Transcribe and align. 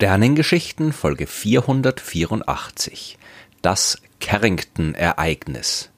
Sternengeschichten 0.00 0.94
Folge 0.94 1.26
484 1.26 3.18
Das 3.60 4.00
Carrington-Ereignis 4.18 5.90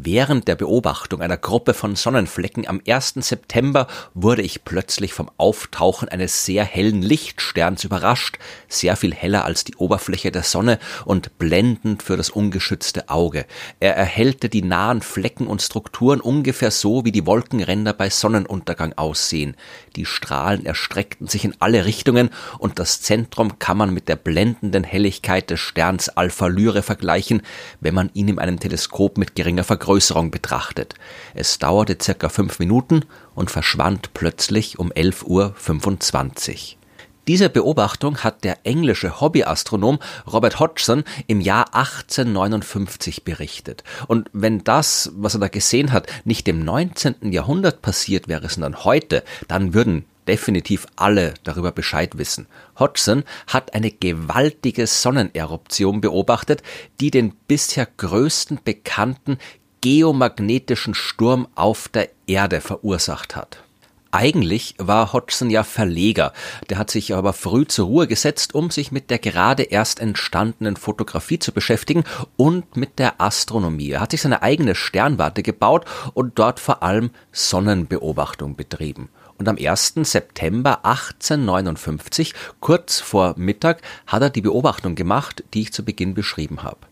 Während 0.00 0.46
der 0.46 0.54
Beobachtung 0.54 1.22
einer 1.22 1.36
Gruppe 1.36 1.74
von 1.74 1.96
Sonnenflecken 1.96 2.68
am 2.68 2.80
1. 2.86 3.14
September 3.16 3.88
wurde 4.14 4.42
ich 4.42 4.62
plötzlich 4.62 5.12
vom 5.12 5.28
Auftauchen 5.38 6.08
eines 6.08 6.44
sehr 6.44 6.62
hellen 6.62 7.02
Lichtsterns 7.02 7.82
überrascht, 7.82 8.38
sehr 8.68 8.94
viel 8.94 9.12
heller 9.12 9.44
als 9.44 9.64
die 9.64 9.74
Oberfläche 9.74 10.30
der 10.30 10.44
Sonne 10.44 10.78
und 11.04 11.36
blendend 11.38 12.04
für 12.04 12.16
das 12.16 12.30
ungeschützte 12.30 13.08
Auge. 13.08 13.44
Er 13.80 13.96
erhellte 13.96 14.48
die 14.48 14.62
nahen 14.62 15.02
Flecken 15.02 15.48
und 15.48 15.62
Strukturen 15.62 16.20
ungefähr 16.20 16.70
so, 16.70 17.04
wie 17.04 17.10
die 17.10 17.26
Wolkenränder 17.26 17.92
bei 17.92 18.08
Sonnenuntergang 18.08 18.92
aussehen. 18.92 19.56
Die 19.96 20.06
Strahlen 20.06 20.64
erstreckten 20.64 21.26
sich 21.26 21.44
in 21.44 21.56
alle 21.58 21.86
Richtungen 21.86 22.30
und 22.60 22.78
das 22.78 23.00
Zentrum 23.00 23.58
kann 23.58 23.76
man 23.76 23.92
mit 23.92 24.08
der 24.08 24.14
blendenden 24.14 24.84
Helligkeit 24.84 25.50
des 25.50 25.58
Sterns 25.58 26.08
Alpha 26.08 26.46
Lyrae 26.46 26.82
vergleichen, 26.82 27.42
wenn 27.80 27.94
man 27.94 28.10
ihn 28.14 28.28
in 28.28 28.38
einem 28.38 28.60
Teleskop 28.60 29.18
mit 29.18 29.34
geringer 29.34 29.64
Vergrößerung 29.64 29.87
Vergrößerung 29.88 30.30
betrachtet. 30.30 30.94
Es 31.34 31.58
dauerte 31.58 31.96
circa 32.00 32.28
fünf 32.28 32.58
Minuten 32.58 33.06
und 33.34 33.50
verschwand 33.50 34.12
plötzlich 34.12 34.78
um 34.78 34.92
11.25 34.92 36.52
Uhr. 36.52 36.78
Diese 37.26 37.48
Beobachtung 37.48 38.18
hat 38.18 38.44
der 38.44 38.58
englische 38.64 39.18
Hobbyastronom 39.20 39.98
Robert 40.30 40.60
Hodgson 40.60 41.04
im 41.26 41.40
Jahr 41.40 41.74
1859 41.74 43.24
berichtet. 43.24 43.82
Und 44.08 44.28
wenn 44.34 44.62
das, 44.62 45.10
was 45.14 45.34
er 45.34 45.40
da 45.40 45.48
gesehen 45.48 45.92
hat, 45.92 46.06
nicht 46.24 46.48
im 46.48 46.62
19. 46.62 47.32
Jahrhundert 47.32 47.80
passiert 47.80 48.28
wäre, 48.28 48.50
sondern 48.50 48.84
heute, 48.84 49.24
dann 49.46 49.72
würden 49.72 50.04
definitiv 50.28 50.86
alle 50.96 51.34
darüber 51.42 51.72
Bescheid 51.72 52.18
wissen. 52.18 52.46
Hodgson 52.78 53.24
hat 53.46 53.74
eine 53.74 53.90
gewaltige 53.90 54.86
Sonneneruption 54.86 56.00
beobachtet, 56.00 56.62
die 57.00 57.10
den 57.10 57.32
bisher 57.48 57.86
größten 57.96 58.60
bekannten 58.62 59.38
geomagnetischen 59.80 60.94
Sturm 60.94 61.48
auf 61.54 61.88
der 61.88 62.08
Erde 62.26 62.60
verursacht 62.60 63.36
hat. 63.36 63.62
Eigentlich 64.10 64.74
war 64.78 65.12
Hodgson 65.12 65.50
ja 65.50 65.64
Verleger, 65.64 66.32
der 66.70 66.78
hat 66.78 66.90
sich 66.90 67.14
aber 67.14 67.34
früh 67.34 67.66
zur 67.66 67.86
Ruhe 67.86 68.06
gesetzt, 68.06 68.54
um 68.54 68.70
sich 68.70 68.90
mit 68.90 69.10
der 69.10 69.18
gerade 69.18 69.64
erst 69.64 70.00
entstandenen 70.00 70.76
Fotografie 70.76 71.38
zu 71.38 71.52
beschäftigen 71.52 72.04
und 72.36 72.74
mit 72.74 72.98
der 72.98 73.20
Astronomie. 73.20 73.90
Er 73.90 74.00
hat 74.00 74.12
sich 74.12 74.22
seine 74.22 74.42
eigene 74.42 74.74
Sternwarte 74.74 75.42
gebaut 75.42 75.84
und 76.14 76.38
dort 76.38 76.58
vor 76.58 76.82
allem 76.82 77.10
Sonnenbeobachtung 77.32 78.56
betrieben. 78.56 79.10
Und 79.36 79.46
am 79.46 79.56
1. 79.56 79.94
September 80.02 80.84
1859, 80.86 82.32
kurz 82.60 83.00
vor 83.00 83.34
Mittag, 83.36 83.82
hat 84.06 84.22
er 84.22 84.30
die 84.30 84.40
Beobachtung 84.40 84.94
gemacht, 84.94 85.44
die 85.52 85.62
ich 85.62 85.72
zu 85.72 85.84
Beginn 85.84 86.14
beschrieben 86.14 86.62
habe. 86.62 86.87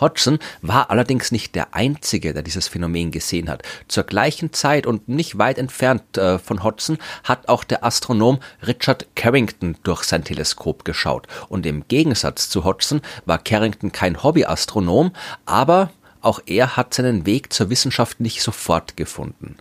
Hodgson 0.00 0.38
war 0.62 0.90
allerdings 0.90 1.32
nicht 1.32 1.54
der 1.54 1.74
Einzige, 1.74 2.34
der 2.34 2.42
dieses 2.42 2.68
Phänomen 2.68 3.10
gesehen 3.10 3.48
hat. 3.48 3.62
Zur 3.88 4.04
gleichen 4.04 4.52
Zeit 4.52 4.86
und 4.86 5.08
nicht 5.08 5.38
weit 5.38 5.58
entfernt 5.58 6.18
äh, 6.18 6.38
von 6.38 6.62
Hodgson 6.62 6.98
hat 7.24 7.48
auch 7.48 7.64
der 7.64 7.84
Astronom 7.84 8.38
Richard 8.66 9.06
Carrington 9.14 9.76
durch 9.82 10.04
sein 10.04 10.24
Teleskop 10.24 10.84
geschaut. 10.84 11.26
Und 11.48 11.66
im 11.66 11.88
Gegensatz 11.88 12.48
zu 12.48 12.64
Hodgson 12.64 13.00
war 13.24 13.38
Carrington 13.38 13.92
kein 13.92 14.22
Hobbyastronom, 14.22 15.12
aber 15.44 15.90
auch 16.20 16.40
er 16.46 16.76
hat 16.76 16.92
seinen 16.92 17.24
Weg 17.24 17.52
zur 17.52 17.70
Wissenschaft 17.70 18.20
nicht 18.20 18.42
sofort 18.42 18.96
gefunden. 18.96 19.56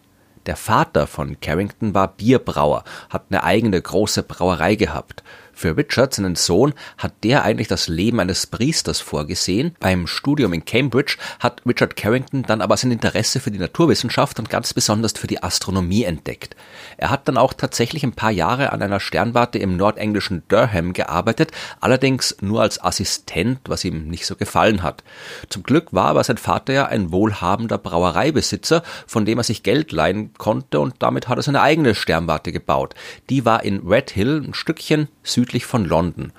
Der 0.45 0.55
Vater 0.55 1.07
von 1.07 1.39
Carrington 1.39 1.93
war 1.95 2.07
Bierbrauer, 2.09 2.83
hat 3.09 3.25
eine 3.29 3.43
eigene 3.43 3.81
große 3.81 4.23
Brauerei 4.23 4.75
gehabt. 4.75 5.23
Für 5.57 5.77
Richard, 5.77 6.13
seinen 6.13 6.35
Sohn, 6.35 6.73
hat 6.97 7.13
der 7.23 7.43
eigentlich 7.43 7.69
das 7.69 7.87
Leben 7.87 8.19
eines 8.19 8.45
Priesters 8.45 8.99
vorgesehen. 8.99 9.73
Beim 9.79 10.05
Studium 10.05 10.51
in 10.51 10.65
Cambridge 10.65 11.15
hat 11.39 11.61
Richard 11.65 11.95
Carrington 11.95 12.43
dann 12.43 12.61
aber 12.61 12.75
sein 12.75 12.91
Interesse 12.91 13.39
für 13.39 13.51
die 13.51 13.57
Naturwissenschaft 13.57 14.37
und 14.37 14.49
ganz 14.49 14.73
besonders 14.73 15.13
für 15.13 15.27
die 15.27 15.41
Astronomie 15.41 16.03
entdeckt. 16.03 16.57
Er 16.97 17.09
hat 17.09 17.27
dann 17.29 17.37
auch 17.37 17.53
tatsächlich 17.53 18.03
ein 18.03 18.11
paar 18.11 18.31
Jahre 18.31 18.73
an 18.73 18.81
einer 18.81 18.99
Sternwarte 18.99 19.57
im 19.57 19.77
nordenglischen 19.77 20.43
Durham 20.49 20.91
gearbeitet, 20.91 21.51
allerdings 21.79 22.35
nur 22.41 22.61
als 22.61 22.83
Assistent, 22.83 23.61
was 23.67 23.85
ihm 23.85 24.09
nicht 24.09 24.25
so 24.25 24.35
gefallen 24.35 24.83
hat. 24.83 25.05
Zum 25.47 25.63
Glück 25.63 25.93
war 25.93 26.07
aber 26.07 26.23
sein 26.25 26.37
Vater 26.37 26.73
ja 26.73 26.85
ein 26.87 27.13
wohlhabender 27.13 27.77
Brauereibesitzer, 27.77 28.83
von 29.07 29.25
dem 29.25 29.37
er 29.37 29.43
sich 29.45 29.63
Geld 29.63 29.93
leihen 29.93 30.33
konnte 30.33 30.81
und 30.81 30.95
damit 30.99 31.29
hat 31.29 31.37
er 31.39 31.43
seine 31.43 31.61
eigene 31.61 31.95
Sternwarte 31.95 32.51
gebaut. 32.51 32.93
Die 33.29 33.45
war 33.45 33.63
in 33.63 33.87
Red 33.87 34.11
Hill, 34.11 34.43
ein 34.45 34.53
Stückchen 34.53 35.07
südlich 35.23 35.44
südlich 35.45 35.65
von 35.67 35.85
London. 35.85 36.31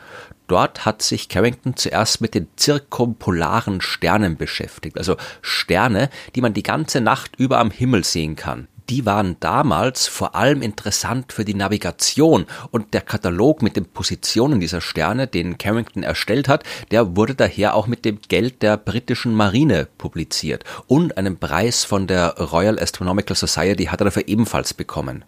Dort 0.48 0.84
hat 0.84 1.00
sich 1.00 1.28
Carrington 1.28 1.76
zuerst 1.76 2.20
mit 2.20 2.34
den 2.34 2.48
zirkumpolaren 2.56 3.80
Sternen 3.80 4.36
beschäftigt, 4.36 4.98
also 4.98 5.16
Sterne, 5.42 6.10
die 6.34 6.40
man 6.40 6.54
die 6.54 6.64
ganze 6.64 7.00
Nacht 7.00 7.36
über 7.36 7.58
am 7.58 7.70
Himmel 7.70 8.02
sehen 8.02 8.34
kann. 8.34 8.66
Die 8.88 9.06
waren 9.06 9.36
damals 9.40 10.08
vor 10.08 10.34
allem 10.34 10.62
interessant 10.62 11.32
für 11.32 11.44
die 11.44 11.54
Navigation 11.54 12.46
und 12.70 12.94
der 12.94 13.00
Katalog 13.00 13.62
mit 13.62 13.76
den 13.76 13.86
Positionen 13.86 14.60
dieser 14.60 14.80
Sterne, 14.80 15.26
den 15.28 15.58
Carrington 15.58 16.02
erstellt 16.02 16.48
hat, 16.48 16.64
der 16.90 17.16
wurde 17.16 17.34
daher 17.34 17.74
auch 17.74 17.86
mit 17.86 18.04
dem 18.04 18.18
Geld 18.28 18.62
der 18.62 18.76
britischen 18.76 19.34
Marine 19.34 19.88
publiziert 19.98 20.64
und 20.86 21.16
einen 21.16 21.38
Preis 21.38 21.84
von 21.84 22.06
der 22.08 22.38
Royal 22.38 22.78
Astronomical 22.78 23.36
Society 23.36 23.84
hat 23.86 24.00
er 24.00 24.06
dafür 24.06 24.26
ebenfalls 24.26 24.74
bekommen. 24.74 25.24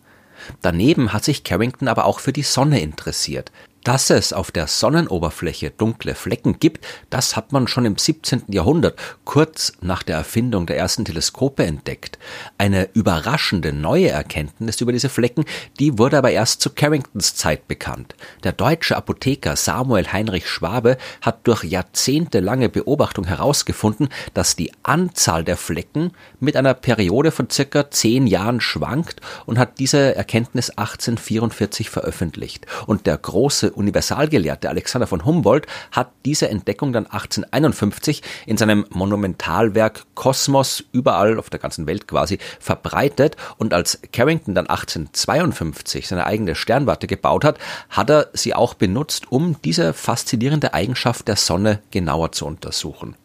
Daneben 0.62 1.12
hat 1.12 1.24
sich 1.24 1.44
Carrington 1.44 1.88
aber 1.88 2.04
auch 2.04 2.20
für 2.20 2.32
die 2.32 2.42
Sonne 2.42 2.80
interessiert. 2.80 3.50
Dass 3.84 4.10
es 4.10 4.32
auf 4.32 4.50
der 4.50 4.66
Sonnenoberfläche 4.66 5.70
dunkle 5.70 6.14
Flecken 6.14 6.58
gibt, 6.58 6.84
das 7.10 7.36
hat 7.36 7.52
man 7.52 7.68
schon 7.68 7.84
im 7.84 7.96
17. 7.96 8.42
Jahrhundert, 8.48 8.98
kurz 9.24 9.72
nach 9.80 10.02
der 10.02 10.16
Erfindung 10.16 10.66
der 10.66 10.76
ersten 10.76 11.04
Teleskope 11.04 11.64
entdeckt. 11.64 12.18
Eine 12.58 12.90
überraschende 12.92 13.72
neue 13.72 14.10
Erkenntnis 14.10 14.80
über 14.80 14.92
diese 14.92 15.08
Flecken, 15.08 15.44
die 15.78 15.98
wurde 15.98 16.18
aber 16.18 16.32
erst 16.32 16.60
zu 16.60 16.70
Carringtons 16.70 17.34
Zeit 17.36 17.68
bekannt. 17.68 18.14
Der 18.42 18.52
deutsche 18.52 18.96
Apotheker 18.96 19.56
Samuel 19.56 20.12
Heinrich 20.12 20.48
Schwabe 20.48 20.98
hat 21.22 21.46
durch 21.46 21.64
jahrzehntelange 21.64 22.68
Beobachtung 22.68 23.24
herausgefunden, 23.24 24.08
dass 24.34 24.56
die 24.56 24.72
Anzahl 24.82 25.44
der 25.44 25.56
Flecken 25.56 26.12
mit 26.40 26.56
einer 26.56 26.74
Periode 26.74 27.30
von 27.30 27.48
circa 27.48 27.90
zehn 27.90 28.26
Jahren 28.26 28.60
schwankt 28.60 29.20
und 29.46 29.58
hat 29.58 29.78
diese 29.78 30.14
Erkenntnis 30.14 30.70
1844 30.70 31.88
veröffentlicht. 31.88 32.66
Und 32.86 33.06
der 33.06 33.16
große 33.16 33.67
Universalgelehrte 33.72 34.68
Alexander 34.68 35.06
von 35.06 35.24
Humboldt 35.24 35.66
hat 35.92 36.10
diese 36.24 36.48
Entdeckung 36.48 36.92
dann 36.92 37.06
1851 37.06 38.22
in 38.46 38.56
seinem 38.56 38.86
Monumentalwerk 38.90 40.04
Kosmos 40.14 40.84
überall 40.92 41.38
auf 41.38 41.50
der 41.50 41.60
ganzen 41.60 41.86
Welt 41.86 42.08
quasi 42.08 42.38
verbreitet 42.60 43.36
und 43.56 43.74
als 43.74 44.00
Carrington 44.12 44.54
dann 44.54 44.66
1852 44.66 46.08
seine 46.08 46.26
eigene 46.26 46.54
Sternwarte 46.54 47.06
gebaut 47.06 47.44
hat, 47.44 47.58
hat 47.88 48.10
er 48.10 48.28
sie 48.32 48.54
auch 48.54 48.74
benutzt, 48.74 49.30
um 49.30 49.56
diese 49.62 49.92
faszinierende 49.92 50.74
Eigenschaft 50.74 51.28
der 51.28 51.36
Sonne 51.36 51.80
genauer 51.90 52.32
zu 52.32 52.46
untersuchen. 52.46 53.16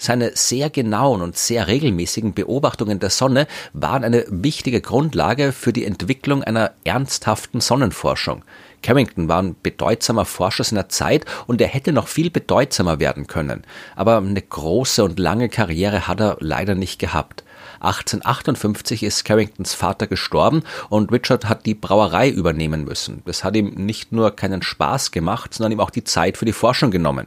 Seine 0.00 0.30
sehr 0.34 0.70
genauen 0.70 1.22
und 1.22 1.36
sehr 1.36 1.66
regelmäßigen 1.66 2.32
Beobachtungen 2.32 3.00
der 3.00 3.10
Sonne 3.10 3.48
waren 3.72 4.04
eine 4.04 4.24
wichtige 4.28 4.80
Grundlage 4.80 5.50
für 5.50 5.72
die 5.72 5.84
Entwicklung 5.84 6.44
einer 6.44 6.70
ernsthaften 6.84 7.60
Sonnenforschung. 7.60 8.44
Carrington 8.80 9.28
war 9.28 9.42
ein 9.42 9.56
bedeutsamer 9.60 10.24
Forscher 10.24 10.62
seiner 10.62 10.88
Zeit 10.88 11.24
und 11.48 11.60
er 11.60 11.66
hätte 11.66 11.92
noch 11.92 12.06
viel 12.06 12.30
bedeutsamer 12.30 13.00
werden 13.00 13.26
können. 13.26 13.62
Aber 13.96 14.18
eine 14.18 14.40
große 14.40 15.02
und 15.02 15.18
lange 15.18 15.48
Karriere 15.48 16.06
hat 16.06 16.20
er 16.20 16.36
leider 16.38 16.76
nicht 16.76 17.00
gehabt. 17.00 17.42
1858 17.80 19.02
ist 19.02 19.24
Carringtons 19.24 19.74
Vater 19.74 20.06
gestorben 20.06 20.62
und 20.88 21.12
Richard 21.12 21.48
hat 21.48 21.66
die 21.66 21.74
Brauerei 21.74 22.28
übernehmen 22.28 22.84
müssen. 22.84 23.22
Das 23.24 23.44
hat 23.44 23.56
ihm 23.56 23.70
nicht 23.74 24.12
nur 24.12 24.34
keinen 24.34 24.62
Spaß 24.62 25.10
gemacht, 25.10 25.54
sondern 25.54 25.72
ihm 25.72 25.80
auch 25.80 25.90
die 25.90 26.04
Zeit 26.04 26.36
für 26.36 26.44
die 26.44 26.52
Forschung 26.52 26.90
genommen. 26.90 27.26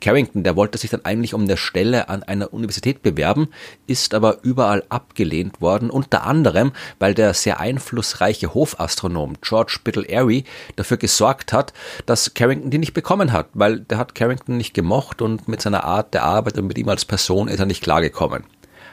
Carrington, 0.00 0.44
der 0.44 0.56
wollte 0.56 0.78
sich 0.78 0.90
dann 0.90 1.04
eigentlich 1.04 1.34
um 1.34 1.42
eine 1.42 1.56
Stelle 1.56 2.08
an 2.08 2.22
einer 2.22 2.52
Universität 2.52 3.02
bewerben, 3.02 3.48
ist 3.86 4.14
aber 4.14 4.38
überall 4.42 4.84
abgelehnt 4.88 5.60
worden, 5.60 5.90
unter 5.90 6.24
anderem, 6.24 6.72
weil 6.98 7.14
der 7.14 7.34
sehr 7.34 7.60
einflussreiche 7.60 8.54
Hofastronom 8.54 9.34
George 9.40 9.78
Biddle 9.82 10.08
Airy 10.08 10.44
dafür 10.76 10.96
gesorgt 10.96 11.52
hat, 11.52 11.72
dass 12.06 12.34
Carrington 12.34 12.70
die 12.70 12.78
nicht 12.78 12.94
bekommen 12.94 13.32
hat, 13.32 13.48
weil 13.54 13.80
der 13.80 13.98
hat 13.98 14.14
Carrington 14.14 14.56
nicht 14.56 14.74
gemocht 14.74 15.22
und 15.22 15.48
mit 15.48 15.60
seiner 15.60 15.84
Art 15.84 16.14
der 16.14 16.24
Arbeit 16.24 16.58
und 16.58 16.66
mit 16.66 16.78
ihm 16.78 16.88
als 16.88 17.04
Person 17.04 17.48
ist 17.48 17.60
er 17.60 17.66
nicht 17.66 17.82
klargekommen. 17.82 18.44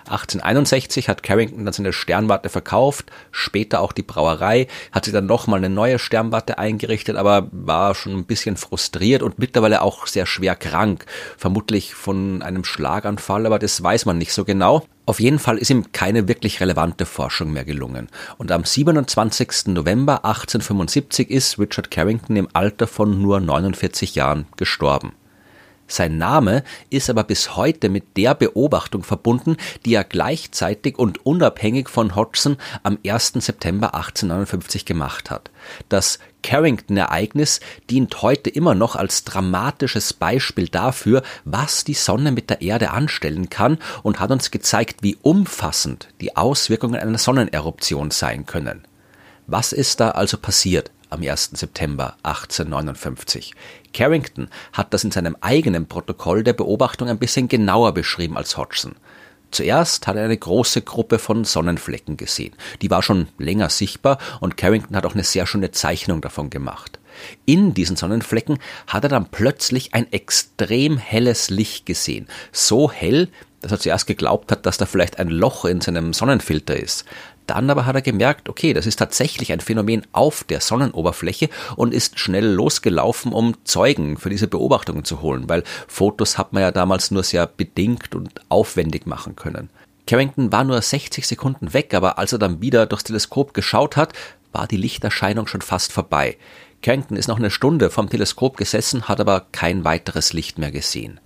1861 0.06 1.10
hat 1.10 1.24
Carrington 1.24 1.66
dann 1.66 1.74
seine 1.74 1.94
Sternwarte 1.94 2.50
verkauft, 2.50 3.12
später 3.32 3.82
auch 3.82 3.92
die 3.92 4.04
Brauerei, 4.04 4.68
hat 4.92 5.06
sich 5.06 5.14
dann 5.14 5.26
nochmal 5.26 5.60
eine 5.60 5.70
neue 5.70 6.00
Sternwarte 6.00 6.58
eingerichtet, 6.58 7.16
aber 7.16 7.48
war 7.52 7.96
schon 7.96 8.14
ein 8.14 8.26
bisschen 8.26 8.58
frustriert 8.58 9.24
und 9.24 9.40
mittlerweile 9.40 9.82
auch 9.82 10.08
sehr 10.08 10.26
schwer 10.26 10.56
krank, 10.56 11.06
vermutlich 11.38 11.94
von 11.94 12.42
einem 12.42 12.64
Schlaganfall, 12.64 13.46
aber 13.46 13.60
das 13.60 13.82
weiß 13.82 14.06
man 14.06 14.18
nicht 14.18 14.34
so 14.34 14.46
genau. 14.46 14.86
Auf 15.08 15.20
jeden 15.20 15.38
Fall 15.38 15.60
ist 15.60 15.70
ihm 15.70 15.92
keine 15.92 16.28
wirklich 16.28 16.60
relevante 16.62 17.06
Forschung 17.06 17.54
mehr 17.54 17.64
gelungen. 17.64 18.08
Und 18.38 18.52
am 18.52 18.64
27. 18.64 19.68
November 19.68 20.26
1875 20.26 21.30
ist 21.30 21.60
Richard 21.60 21.92
Carrington 21.92 22.36
im 22.36 22.48
Alter 22.54 22.88
von 22.88 23.22
nur 23.22 23.40
49 23.40 24.16
Jahren 24.16 24.48
gestorben. 24.58 25.14
Sein 25.88 26.18
Name 26.18 26.64
ist 26.90 27.10
aber 27.12 27.24
bis 27.24 27.56
heute 27.56 27.90
mit 27.90 28.18
der 28.18 28.34
Beobachtung 28.34 29.04
verbunden, 29.04 29.58
die 29.86 29.94
er 29.94 30.04
gleichzeitig 30.04 30.98
und 30.98 31.26
unabhängig 31.26 31.90
von 31.90 32.16
Hodgson 32.16 32.58
am 32.82 32.98
1. 33.06 33.34
September 33.36 33.94
1859 33.94 34.86
gemacht 34.86 35.30
hat. 35.30 35.52
Das 35.88 36.18
Carrington-Ereignis 36.42 37.60
dient 37.90 38.22
heute 38.24 38.50
immer 38.50 38.74
noch 38.74 38.96
als 38.96 39.26
dramatisches 39.26 40.14
Beispiel 40.14 40.70
dafür, 40.70 41.22
was 41.44 41.84
die 41.84 41.94
Sonne 41.94 42.32
mit 42.32 42.50
der 42.50 42.62
Erde 42.62 42.92
anstellen 42.92 43.50
kann 43.50 43.78
und 44.02 44.20
hat 44.20 44.32
uns 44.32 44.50
gezeigt, 44.50 44.98
wie 45.02 45.18
umfassend 45.22 46.10
die 46.20 46.36
Auswirkungen 46.36 47.00
einer 47.00 47.18
Sonneneruption 47.18 48.10
sein 48.10 48.46
können. 48.46 48.88
Was 49.48 49.72
ist 49.72 50.00
da 50.00 50.12
also 50.12 50.38
passiert? 50.38 50.92
Am 51.10 51.22
1. 51.22 51.52
September 51.54 52.16
1859. 52.24 53.54
Carrington 53.94 54.50
hat 54.74 54.94
das 54.94 55.04
in 55.04 55.12
seinem 55.12 55.38
eigenen 55.42 55.88
Protokoll 55.88 56.44
der 56.44 56.54
Beobachtung 56.54 57.10
ein 57.10 57.20
bisschen 57.20 57.48
genauer 57.48 57.94
beschrieben 57.94 58.38
als 58.38 58.58
Hodgson. 58.58 58.96
Zuerst 59.52 60.08
hat 60.08 60.18
er 60.18 60.26
eine 60.26 60.38
große 60.38 60.82
Gruppe 60.82 61.18
von 61.18 61.46
Sonnenflecken 61.46 62.18
gesehen. 62.18 62.54
Die 62.82 62.90
war 62.90 63.02
schon 63.02 63.28
länger 63.38 63.70
sichtbar 63.70 64.18
und 64.42 64.58
Carrington 64.58 64.98
hat 64.98 65.06
auch 65.06 65.14
eine 65.14 65.24
sehr 65.24 65.46
schöne 65.46 65.72
Zeichnung 65.72 66.20
davon 66.20 66.50
gemacht. 66.50 67.00
In 67.46 67.74
diesen 67.74 67.96
Sonnenflecken 67.96 68.60
hat 68.88 69.04
er 69.04 69.10
dann 69.10 69.30
plötzlich 69.32 69.94
ein 69.94 70.12
extrem 70.12 70.98
helles 70.98 71.50
Licht 71.50 71.86
gesehen. 71.86 72.28
So 72.52 72.92
hell, 72.92 73.30
dass 73.62 73.72
er 73.72 73.80
zuerst 73.80 74.08
geglaubt 74.08 74.52
hat, 74.52 74.66
dass 74.66 74.78
da 74.78 74.86
vielleicht 74.86 75.20
ein 75.20 75.30
Loch 75.30 75.66
in 75.66 75.82
seinem 75.82 76.14
Sonnenfilter 76.14 76.76
ist. 76.76 77.06
Dann 77.48 77.70
aber 77.70 77.86
hat 77.86 77.96
er 77.96 78.02
gemerkt, 78.02 78.50
okay, 78.50 78.74
das 78.74 78.86
ist 78.86 78.98
tatsächlich 78.98 79.52
ein 79.52 79.60
Phänomen 79.60 80.06
auf 80.12 80.44
der 80.44 80.62
Sonnenoberfläche 80.62 81.50
und 81.76 81.94
ist 81.94 82.20
schnell 82.20 82.46
losgelaufen, 82.46 83.32
um 83.32 83.56
Zeugen 83.64 84.18
für 84.18 84.30
diese 84.30 84.48
Beobachtungen 84.48 85.06
zu 85.06 85.22
holen, 85.22 85.48
weil 85.48 85.64
Fotos 85.88 86.38
hat 86.38 86.54
man 86.54 86.64
ja 86.64 86.72
damals 86.72 87.12
nur 87.12 87.24
sehr 87.24 87.46
bedingt 87.46 88.16
und 88.16 88.30
aufwendig 88.50 89.06
machen 89.06 89.36
können. 89.36 89.70
Carrington 90.08 90.52
war 90.52 90.64
nur 90.64 90.82
60 90.82 91.26
Sekunden 91.26 91.74
weg, 91.74 91.94
aber 91.94 92.18
als 92.18 92.32
er 92.32 92.40
dann 92.40 92.62
wieder 92.62 92.86
durchs 92.86 93.04
Teleskop 93.04 93.54
geschaut 93.54 93.98
hat, 93.98 94.14
war 94.52 94.68
die 94.68 94.78
Lichterscheinung 94.78 95.48
schon 95.48 95.62
fast 95.62 95.92
vorbei. 95.92 96.38
Carrington 96.82 97.18
ist 97.18 97.28
noch 97.28 97.40
eine 97.40 97.50
Stunde 97.50 97.90
vom 97.90 98.10
Teleskop 98.10 98.58
gesessen, 98.58 99.08
hat 99.08 99.20
aber 99.20 99.48
kein 99.52 99.84
weiteres 99.84 100.34
Licht 100.34 100.60
mehr 100.60 100.72
gesehen 100.72 101.20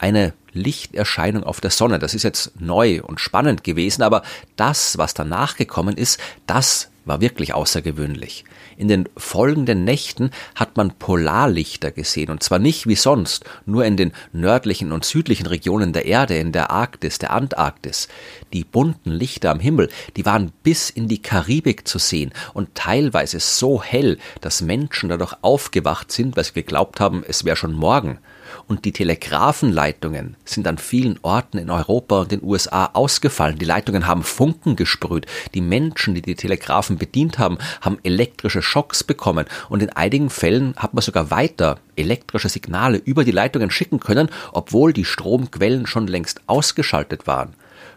eine 0.00 0.32
Lichterscheinung 0.52 1.44
auf 1.44 1.60
der 1.60 1.70
Sonne. 1.70 1.98
Das 1.98 2.14
ist 2.14 2.22
jetzt 2.22 2.60
neu 2.60 3.02
und 3.02 3.20
spannend 3.20 3.62
gewesen, 3.64 4.02
aber 4.02 4.22
das, 4.56 4.98
was 4.98 5.14
danach 5.14 5.56
gekommen 5.56 5.96
ist, 5.96 6.18
das 6.46 6.90
war 7.10 7.20
wirklich 7.20 7.54
außergewöhnlich. 7.54 8.44
In 8.76 8.86
den 8.86 9.08
folgenden 9.16 9.82
Nächten 9.82 10.30
hat 10.54 10.76
man 10.76 10.92
Polarlichter 10.92 11.90
gesehen, 11.90 12.30
und 12.30 12.44
zwar 12.44 12.60
nicht 12.60 12.86
wie 12.86 12.94
sonst, 12.94 13.44
nur 13.66 13.84
in 13.84 13.96
den 13.96 14.12
nördlichen 14.32 14.92
und 14.92 15.04
südlichen 15.04 15.46
Regionen 15.46 15.92
der 15.92 16.04
Erde, 16.04 16.38
in 16.38 16.52
der 16.52 16.70
Arktis, 16.70 17.18
der 17.18 17.32
Antarktis. 17.32 18.06
Die 18.52 18.62
bunten 18.62 19.10
Lichter 19.10 19.50
am 19.50 19.58
Himmel, 19.58 19.88
die 20.16 20.24
waren 20.24 20.52
bis 20.62 20.88
in 20.88 21.08
die 21.08 21.20
Karibik 21.20 21.88
zu 21.88 21.98
sehen 21.98 22.30
und 22.54 22.76
teilweise 22.76 23.40
so 23.40 23.82
hell, 23.82 24.16
dass 24.40 24.62
Menschen 24.62 25.08
dadurch 25.08 25.34
aufgewacht 25.42 26.12
sind, 26.12 26.36
weil 26.36 26.44
sie 26.44 26.52
geglaubt 26.52 27.00
haben, 27.00 27.24
es 27.26 27.44
wäre 27.44 27.56
schon 27.56 27.72
morgen 27.72 28.20
und 28.66 28.84
die 28.84 28.92
Telegrafenleitungen 28.92 30.36
sind 30.44 30.66
an 30.66 30.78
vielen 30.78 31.18
Orten 31.22 31.58
in 31.58 31.70
Europa 31.70 32.20
und 32.20 32.32
den 32.32 32.42
USA 32.42 32.90
ausgefallen. 32.92 33.58
Die 33.58 33.64
Leitungen 33.64 34.06
haben 34.06 34.22
Funken 34.22 34.76
gesprüht. 34.76 35.26
Die 35.54 35.60
Menschen, 35.60 36.14
die 36.14 36.22
die 36.22 36.36
Telegrafen 36.36 36.98
bedient 37.00 37.40
haben, 37.40 37.58
haben 37.80 37.98
elektrische 38.04 38.62
Schocks 38.62 39.02
bekommen 39.02 39.46
und 39.68 39.82
in 39.82 39.90
einigen 39.90 40.30
Fällen 40.30 40.74
hat 40.76 40.94
man 40.94 41.02
sogar 41.02 41.32
weiter 41.32 41.80
elektrische 41.96 42.48
Signale 42.48 42.98
über 42.98 43.24
die 43.24 43.32
Leitungen 43.32 43.72
schicken 43.72 43.98
können, 43.98 44.28
obwohl 44.52 44.92
die 44.92 45.04
Stromquellen 45.04 45.88
schon 45.88 46.06
längst 46.06 46.42
ausgeschaltet 46.46 47.26
waren 47.26 47.54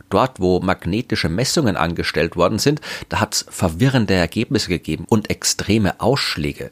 dort, 0.10 0.40
wo 0.40 0.60
magnetische 0.60 1.28
Messungen 1.28 1.76
angestellt 1.76 2.36
worden 2.36 2.60
sind, 2.60 2.82
da 3.10 3.20
hat 3.20 3.34
es 3.34 3.46
verwirrende 3.50 4.14
Ergebnisse 4.14 4.70
gegeben 4.70 5.06
und 5.10 5.32
extreme 5.32 6.00
Ausschläge. 6.00 6.72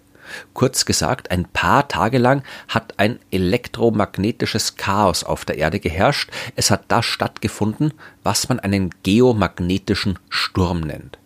Kurz 0.54 0.86
gesagt, 0.86 1.32
ein 1.32 1.46
paar 1.46 1.88
Tage 1.88 2.18
lang 2.18 2.44
hat 2.68 2.94
ein 2.98 3.20
elektromagnetisches 3.32 4.76
Chaos 4.76 5.24
auf 5.24 5.44
der 5.44 5.58
Erde 5.58 5.80
geherrscht. 5.80 6.30
Es 6.56 6.72
hat 6.72 6.86
das 6.88 7.06
stattgefunden, 7.06 7.94
was 8.24 8.48
man 8.48 8.60
einen 8.60 8.92
geomagnetischen 9.04 10.20
Sturm 10.30 10.82
nennt. 10.82 11.18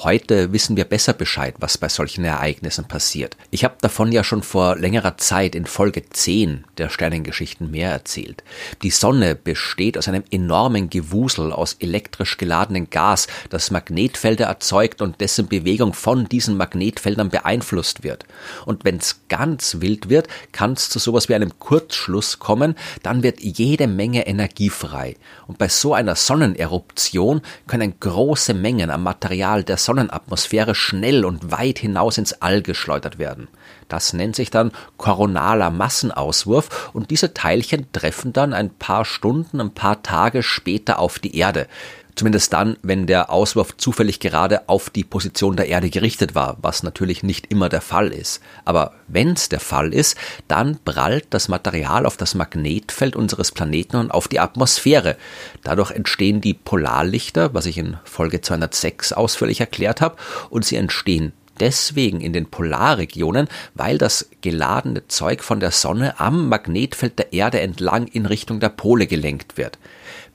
Heute 0.00 0.52
wissen 0.52 0.76
wir 0.76 0.84
besser 0.84 1.14
Bescheid, 1.14 1.54
was 1.58 1.78
bei 1.78 1.88
solchen 1.88 2.22
Ereignissen 2.22 2.84
passiert. 2.84 3.34
Ich 3.50 3.64
habe 3.64 3.76
davon 3.80 4.12
ja 4.12 4.24
schon 4.24 4.42
vor 4.42 4.76
längerer 4.76 5.16
Zeit 5.16 5.54
in 5.54 5.64
Folge 5.64 6.02
10 6.10 6.66
der 6.76 6.90
Sternengeschichten 6.90 7.70
mehr 7.70 7.92
erzählt. 7.92 8.44
Die 8.82 8.90
Sonne 8.90 9.34
besteht 9.34 9.96
aus 9.96 10.06
einem 10.06 10.24
enormen 10.30 10.90
Gewusel 10.90 11.50
aus 11.50 11.76
elektrisch 11.80 12.36
geladenen 12.36 12.90
Gas, 12.90 13.26
das 13.48 13.70
Magnetfelder 13.70 14.44
erzeugt 14.44 15.00
und 15.00 15.22
dessen 15.22 15.48
Bewegung 15.48 15.94
von 15.94 16.28
diesen 16.28 16.58
Magnetfeldern 16.58 17.30
beeinflusst 17.30 18.04
wird. 18.04 18.26
Und 18.66 18.84
wenn's 18.84 19.22
ganz 19.30 19.80
wild 19.80 20.10
wird, 20.10 20.28
kann 20.52 20.74
es 20.74 20.90
zu 20.90 20.98
sowas 20.98 21.30
wie 21.30 21.34
einem 21.34 21.58
Kurzschluss 21.58 22.38
kommen, 22.38 22.74
dann 23.02 23.22
wird 23.22 23.40
jede 23.40 23.86
Menge 23.86 24.26
Energie 24.26 24.68
frei. 24.68 25.16
Und 25.46 25.56
bei 25.56 25.68
so 25.68 25.94
einer 25.94 26.16
Sonneneruption 26.16 27.40
können 27.66 27.98
große 27.98 28.52
Mengen 28.52 28.90
am 28.90 29.02
Material 29.02 29.64
der 29.64 29.85
Sonnenatmosphäre 29.86 30.74
schnell 30.74 31.24
und 31.24 31.50
weit 31.50 31.78
hinaus 31.78 32.18
ins 32.18 32.42
All 32.42 32.60
geschleudert 32.60 33.18
werden. 33.18 33.48
Das 33.88 34.12
nennt 34.12 34.36
sich 34.36 34.50
dann 34.50 34.72
koronaler 34.98 35.70
Massenauswurf 35.70 36.90
und 36.92 37.10
diese 37.10 37.32
Teilchen 37.32 37.90
treffen 37.92 38.32
dann 38.32 38.52
ein 38.52 38.70
paar 38.70 39.04
Stunden, 39.04 39.60
ein 39.60 39.72
paar 39.72 40.02
Tage 40.02 40.42
später 40.42 40.98
auf 40.98 41.18
die 41.18 41.36
Erde. 41.36 41.68
Zumindest 42.16 42.54
dann, 42.54 42.78
wenn 42.82 43.06
der 43.06 43.28
Auswurf 43.28 43.76
zufällig 43.76 44.20
gerade 44.20 44.70
auf 44.70 44.88
die 44.88 45.04
Position 45.04 45.54
der 45.54 45.68
Erde 45.68 45.90
gerichtet 45.90 46.34
war, 46.34 46.56
was 46.62 46.82
natürlich 46.82 47.22
nicht 47.22 47.52
immer 47.52 47.68
der 47.68 47.82
Fall 47.82 48.08
ist. 48.08 48.40
Aber 48.64 48.94
wenn 49.06 49.34
es 49.34 49.50
der 49.50 49.60
Fall 49.60 49.92
ist, 49.92 50.16
dann 50.48 50.78
prallt 50.82 51.26
das 51.28 51.48
Material 51.48 52.06
auf 52.06 52.16
das 52.16 52.34
Magnetfeld 52.34 53.16
unseres 53.16 53.52
Planeten 53.52 53.96
und 53.96 54.10
auf 54.10 54.28
die 54.28 54.40
Atmosphäre. 54.40 55.18
Dadurch 55.62 55.90
entstehen 55.90 56.40
die 56.40 56.54
Polarlichter, 56.54 57.52
was 57.52 57.66
ich 57.66 57.76
in 57.76 57.98
Folge 58.04 58.40
206 58.40 59.12
ausführlich 59.12 59.60
erklärt 59.60 60.00
habe, 60.00 60.16
und 60.48 60.64
sie 60.64 60.76
entstehen 60.76 61.34
deswegen 61.60 62.22
in 62.22 62.32
den 62.32 62.46
Polarregionen, 62.46 63.48
weil 63.74 63.98
das 63.98 64.30
geladene 64.40 65.06
Zeug 65.08 65.42
von 65.42 65.60
der 65.60 65.70
Sonne 65.70 66.18
am 66.18 66.48
Magnetfeld 66.48 67.18
der 67.18 67.34
Erde 67.34 67.60
entlang 67.60 68.06
in 68.06 68.24
Richtung 68.24 68.58
der 68.58 68.70
Pole 68.70 69.06
gelenkt 69.06 69.58
wird. 69.58 69.78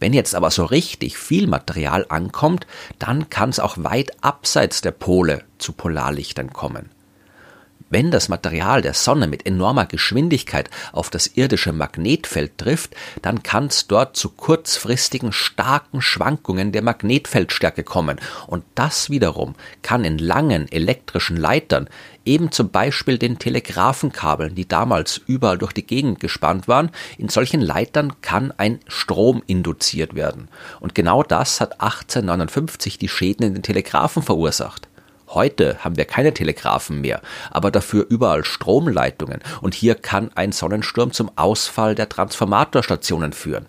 Wenn 0.01 0.13
jetzt 0.13 0.33
aber 0.33 0.49
so 0.49 0.65
richtig 0.65 1.15
viel 1.15 1.45
Material 1.45 2.07
ankommt, 2.09 2.65
dann 2.97 3.29
kann 3.29 3.51
es 3.51 3.59
auch 3.59 3.77
weit 3.77 4.23
abseits 4.23 4.81
der 4.81 4.89
Pole 4.89 5.43
zu 5.59 5.73
Polarlichtern 5.73 6.51
kommen. 6.51 6.89
Wenn 7.91 8.09
das 8.09 8.29
Material 8.29 8.81
der 8.81 8.93
Sonne 8.93 9.27
mit 9.27 9.45
enormer 9.45 9.85
Geschwindigkeit 9.85 10.69
auf 10.93 11.09
das 11.09 11.27
irdische 11.27 11.73
Magnetfeld 11.73 12.57
trifft, 12.57 12.95
dann 13.21 13.43
kann 13.43 13.65
es 13.65 13.85
dort 13.85 14.15
zu 14.15 14.29
kurzfristigen 14.29 15.33
starken 15.33 16.01
Schwankungen 16.01 16.71
der 16.71 16.83
Magnetfeldstärke 16.83 17.83
kommen 17.83 18.17
und 18.47 18.63
das 18.75 19.09
wiederum 19.09 19.55
kann 19.81 20.05
in 20.05 20.17
langen 20.17 20.71
elektrischen 20.71 21.35
Leitern, 21.35 21.89
eben 22.23 22.51
zum 22.53 22.69
Beispiel 22.69 23.17
den 23.17 23.39
Telegrafenkabeln, 23.39 24.55
die 24.55 24.69
damals 24.69 25.19
überall 25.27 25.57
durch 25.57 25.73
die 25.73 25.85
Gegend 25.85 26.21
gespannt 26.21 26.69
waren, 26.69 26.91
in 27.17 27.27
solchen 27.27 27.59
Leitern 27.59 28.21
kann 28.21 28.53
ein 28.55 28.79
Strom 28.87 29.43
induziert 29.47 30.15
werden. 30.15 30.47
Und 30.79 30.95
genau 30.95 31.23
das 31.23 31.59
hat 31.59 31.81
1859 31.81 32.97
die 32.97 33.09
Schäden 33.09 33.47
in 33.47 33.53
den 33.53 33.63
Telegrafen 33.63 34.23
verursacht. 34.23 34.87
Heute 35.33 35.77
haben 35.83 35.97
wir 35.97 36.05
keine 36.05 36.33
Telegraphen 36.33 37.01
mehr, 37.01 37.21
aber 37.51 37.71
dafür 37.71 38.05
überall 38.09 38.43
Stromleitungen 38.43 39.39
und 39.61 39.73
hier 39.73 39.95
kann 39.95 40.31
ein 40.35 40.51
Sonnensturm 40.51 41.13
zum 41.13 41.31
Ausfall 41.37 41.95
der 41.95 42.09
Transformatorstationen 42.09 43.31
führen. 43.31 43.67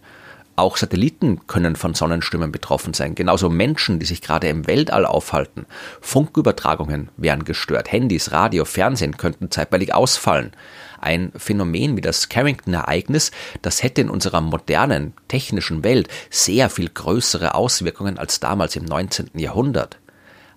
Auch 0.55 0.77
Satelliten 0.77 1.47
können 1.47 1.77
von 1.77 1.95
Sonnenstürmen 1.95 2.53
betroffen 2.53 2.93
sein. 2.93 3.15
Genauso 3.15 3.49
Menschen, 3.49 3.99
die 3.99 4.07
sich 4.07 4.21
gerade 4.21 4.49
im 4.49 4.67
Weltall 4.67 5.07
aufhalten. 5.07 5.65
Funkübertragungen 6.03 7.09
werden 7.17 7.45
gestört. 7.45 7.91
Handys, 7.91 8.33
Radio, 8.33 8.67
Fernsehen 8.67 9.17
könnten 9.17 9.51
zeitweilig 9.51 9.95
ausfallen. 9.95 10.53
Ein 11.01 11.33
Phänomen 11.37 11.97
wie 11.97 12.03
das 12.03 12.29
Carrington-Ereignis, 12.29 13.31
das 13.63 13.83
hätte 13.83 14.03
in 14.03 14.11
unserer 14.11 14.43
modernen 14.43 15.15
technischen 15.27 15.85
Welt 15.85 16.09
sehr 16.29 16.69
viel 16.69 16.91
größere 16.91 17.55
Auswirkungen 17.55 18.19
als 18.19 18.39
damals 18.39 18.77
im 18.77 18.85
19. 18.85 19.31
Jahrhundert. 19.35 20.02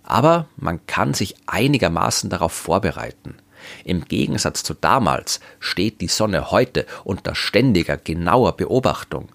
Aber 0.06 0.48
man 0.56 0.86
kann 0.88 1.14
sich 1.14 1.36
einigermaßen 1.48 2.30
darauf 2.30 2.54
vorbereiten. 2.54 3.36
Im 3.84 4.06
Gegensatz 4.06 4.64
zu 4.64 4.76
damals 4.76 5.40
steht 5.60 6.02
die 6.02 6.08
Sonne 6.08 6.52
heute 6.52 6.86
unter 7.04 7.34
ständiger, 7.36 7.98
genauer 7.98 8.56
Beobachtung. 8.56 9.30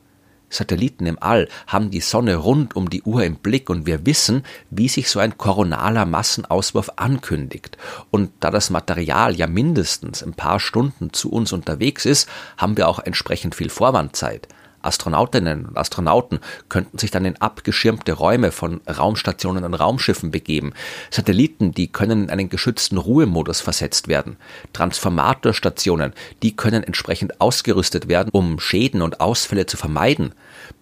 Satelliten 0.50 1.06
im 1.06 1.16
All 1.20 1.48
haben 1.68 1.90
die 1.90 2.00
Sonne 2.00 2.36
rund 2.36 2.74
um 2.74 2.90
die 2.90 3.02
Uhr 3.02 3.22
im 3.24 3.36
Blick 3.36 3.70
und 3.70 3.86
wir 3.86 4.04
wissen, 4.04 4.44
wie 4.68 4.88
sich 4.88 5.08
so 5.08 5.20
ein 5.20 5.38
koronaler 5.38 6.06
Massenauswurf 6.06 6.90
ankündigt. 6.96 7.78
Und 8.10 8.32
da 8.40 8.50
das 8.50 8.70
Material 8.70 9.36
ja 9.36 9.46
mindestens 9.46 10.22
ein 10.22 10.34
paar 10.34 10.58
Stunden 10.58 11.12
zu 11.12 11.30
uns 11.30 11.52
unterwegs 11.52 12.04
ist, 12.04 12.28
haben 12.56 12.76
wir 12.76 12.88
auch 12.88 12.98
entsprechend 12.98 13.54
viel 13.54 13.70
Vorwandzeit. 13.70 14.48
Astronautinnen 14.82 15.66
und 15.66 15.76
Astronauten 15.76 16.40
könnten 16.68 16.98
sich 16.98 17.10
dann 17.10 17.24
in 17.24 17.36
abgeschirmte 17.40 18.12
Räume 18.12 18.52
von 18.52 18.80
Raumstationen 18.88 19.64
und 19.64 19.74
Raumschiffen 19.74 20.30
begeben. 20.30 20.72
Satelliten, 21.10 21.72
die 21.72 21.88
können 21.88 22.24
in 22.24 22.30
einen 22.30 22.48
geschützten 22.48 22.96
Ruhemodus 22.96 23.60
versetzt 23.60 24.08
werden. 24.08 24.36
Transformatorstationen, 24.72 26.12
die 26.42 26.56
können 26.56 26.82
entsprechend 26.82 27.40
ausgerüstet 27.40 28.08
werden, 28.08 28.30
um 28.32 28.58
Schäden 28.58 29.02
und 29.02 29.20
Ausfälle 29.20 29.66
zu 29.66 29.76
vermeiden. 29.76 30.34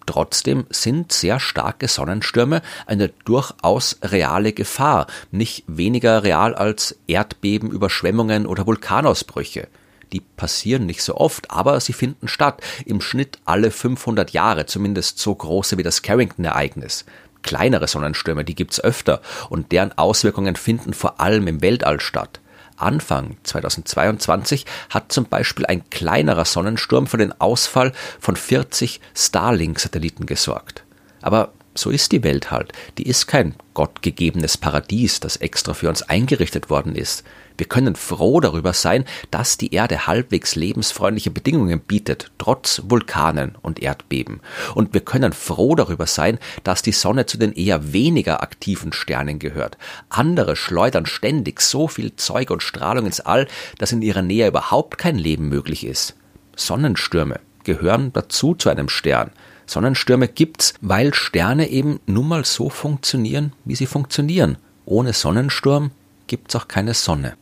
Trotzdem 0.05 0.65
sind 0.69 1.11
sehr 1.11 1.39
starke 1.39 1.87
Sonnenstürme 1.87 2.61
eine 2.87 3.09
durchaus 3.25 3.99
reale 4.01 4.53
Gefahr, 4.53 5.07
nicht 5.31 5.63
weniger 5.67 6.23
real 6.23 6.55
als 6.55 6.97
Erdbeben, 7.07 7.69
Überschwemmungen 7.69 8.47
oder 8.47 8.65
Vulkanausbrüche. 8.65 9.67
Die 10.11 10.21
passieren 10.21 10.85
nicht 10.85 11.03
so 11.03 11.15
oft, 11.15 11.51
aber 11.51 11.79
sie 11.79 11.93
finden 11.93 12.27
statt. 12.27 12.61
Im 12.85 13.01
Schnitt 13.01 13.39
alle 13.45 13.71
500 13.71 14.31
Jahre, 14.31 14.65
zumindest 14.65 15.19
so 15.19 15.33
große 15.33 15.77
wie 15.77 15.83
das 15.83 16.01
Carrington-Ereignis. 16.01 17.05
Kleinere 17.41 17.87
Sonnenstürme, 17.87 18.43
die 18.43 18.55
gibt's 18.55 18.83
öfter 18.83 19.21
und 19.49 19.71
deren 19.71 19.97
Auswirkungen 19.97 20.55
finden 20.55 20.93
vor 20.93 21.19
allem 21.19 21.47
im 21.47 21.61
Weltall 21.61 21.99
statt. 21.99 22.39
Anfang 22.75 23.37
2022 23.43 24.65
hat 24.89 25.11
zum 25.11 25.25
Beispiel 25.25 25.65
ein 25.65 25.89
kleinerer 25.89 26.45
Sonnensturm 26.45 27.07
für 27.07 27.17
den 27.17 27.39
Ausfall 27.39 27.91
von 28.19 28.35
40 28.35 29.01
Starlink-Satelliten 29.15 30.25
gesorgt. 30.25 30.83
Aber 31.21 31.51
so 31.75 31.89
ist 31.89 32.11
die 32.11 32.23
Welt 32.23 32.51
halt. 32.51 32.73
Die 32.97 33.07
ist 33.07 33.27
kein 33.27 33.55
gottgegebenes 33.73 34.57
Paradies, 34.57 35.19
das 35.19 35.37
extra 35.37 35.73
für 35.73 35.89
uns 35.89 36.01
eingerichtet 36.01 36.69
worden 36.69 36.95
ist. 36.95 37.23
Wir 37.57 37.67
können 37.67 37.95
froh 37.95 38.39
darüber 38.39 38.73
sein, 38.73 39.05
dass 39.31 39.57
die 39.57 39.73
Erde 39.73 40.07
halbwegs 40.07 40.55
lebensfreundliche 40.55 41.29
Bedingungen 41.29 41.81
bietet, 41.81 42.31
trotz 42.37 42.81
Vulkanen 42.85 43.55
und 43.61 43.81
Erdbeben. 43.81 44.39
Und 44.75 44.93
wir 44.93 45.01
können 45.01 45.33
froh 45.33 45.75
darüber 45.75 46.07
sein, 46.07 46.39
dass 46.63 46.81
die 46.81 46.93
Sonne 46.93 47.25
zu 47.25 47.37
den 47.37 47.51
eher 47.51 47.91
weniger 47.93 48.41
aktiven 48.41 48.93
Sternen 48.93 49.39
gehört. 49.39 49.77
Andere 50.07 50.55
schleudern 50.55 51.05
ständig 51.05 51.61
so 51.61 51.87
viel 51.87 52.15
Zeug 52.15 52.49
und 52.49 52.63
Strahlung 52.63 53.05
ins 53.05 53.19
All, 53.19 53.47
dass 53.77 53.91
in 53.91 54.01
ihrer 54.01 54.21
Nähe 54.21 54.47
überhaupt 54.47 54.97
kein 54.97 55.17
Leben 55.17 55.49
möglich 55.49 55.85
ist. 55.85 56.15
Sonnenstürme 56.55 57.39
gehören 57.65 58.13
dazu 58.13 58.55
zu 58.55 58.69
einem 58.69 58.89
Stern. 58.89 59.31
Sonnenstürme 59.69 60.27
gibt's, 60.27 60.73
weil 60.81 61.13
Sterne 61.13 61.69
eben 61.69 61.99
nun 62.05 62.27
mal 62.27 62.45
so 62.45 62.69
funktionieren, 62.69 63.53
wie 63.65 63.75
sie 63.75 63.85
funktionieren. 63.85 64.57
Ohne 64.85 65.13
Sonnensturm 65.13 65.91
gibt's 66.27 66.55
auch 66.55 66.67
keine 66.67 66.93
Sonne. 66.93 67.35